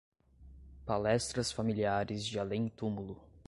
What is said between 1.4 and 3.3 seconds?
familiares de além-túmulo